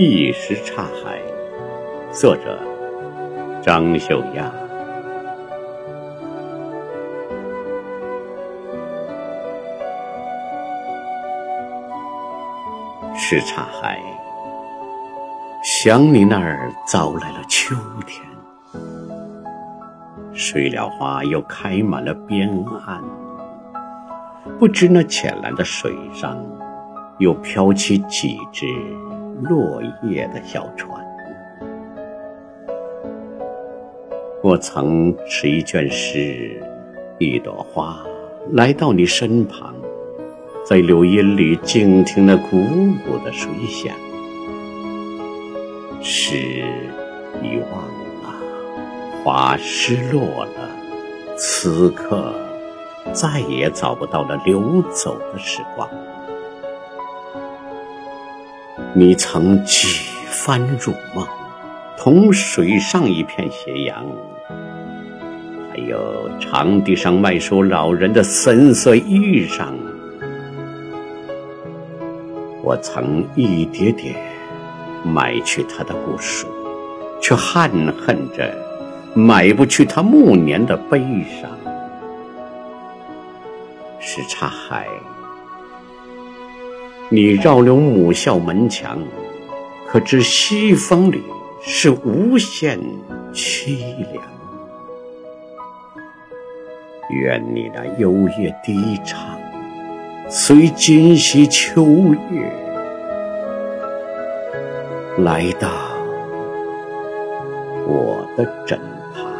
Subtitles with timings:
[0.00, 1.20] 一时岔海，
[2.12, 2.56] 作者
[3.60, 4.44] 张秀亚。
[13.16, 14.00] 什刹海，
[15.64, 17.74] 想你那儿早来了秋
[18.06, 18.24] 天，
[20.32, 22.48] 水蓼花又开满了边
[22.86, 23.02] 岸，
[24.60, 26.38] 不知那浅蓝的水上，
[27.18, 28.66] 又飘起几只
[29.42, 31.04] 落叶的小船。
[34.42, 36.62] 我曾持一卷诗，
[37.18, 37.98] 一朵花，
[38.52, 39.74] 来到你身旁。
[40.64, 43.96] 在柳荫里静听那汩汩的水响，
[46.02, 46.36] 诗
[47.42, 47.82] 遗忘
[48.22, 48.34] 了，
[49.24, 50.70] 花失落了，
[51.36, 52.32] 此刻
[53.12, 55.88] 再也找不到了流走的时光。
[58.94, 59.86] 你曾几
[60.26, 61.26] 番入梦，
[61.96, 64.04] 同水上一片斜阳，
[65.70, 69.72] 还有长堤上卖书老人的神色衣裳。
[72.62, 74.14] 我曾一叠叠
[75.04, 76.46] 买去他的故事，
[77.20, 78.54] 却憾恨着
[79.14, 81.00] 买不去他暮年的悲
[81.40, 81.50] 伤。
[84.00, 84.86] 什刹海，
[87.10, 88.98] 你绕流母校门墙，
[89.86, 91.22] 可知西风里
[91.62, 92.78] 是无限
[93.32, 93.78] 凄
[94.12, 94.22] 凉。
[97.10, 99.18] 愿你那幽咽低唱。
[100.28, 101.82] 随今夕秋
[102.30, 102.52] 月
[105.16, 105.70] 来到
[107.86, 108.78] 我的枕
[109.14, 109.37] 旁。